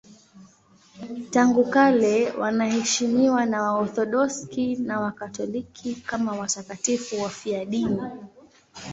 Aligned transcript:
Tangu 1.29 1.63
kale 1.63 2.31
wanaheshimiwa 2.31 3.45
na 3.45 3.63
Waorthodoksi 3.63 4.75
na 4.75 4.99
Wakatoliki 4.99 5.95
kama 5.95 6.31
watakatifu 6.31 7.21
wafiadini. 7.21 8.01